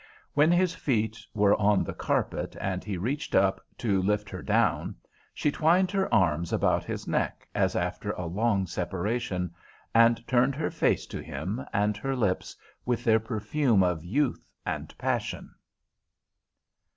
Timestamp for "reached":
2.97-3.35